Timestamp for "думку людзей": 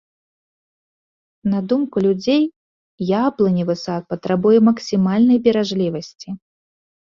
1.73-2.43